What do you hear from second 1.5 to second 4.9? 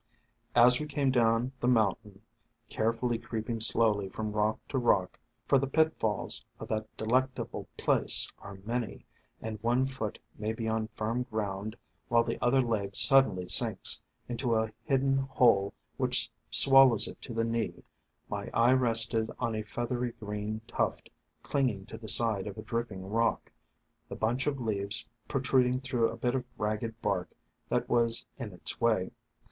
the mountain, carefully creeping slowly from rock to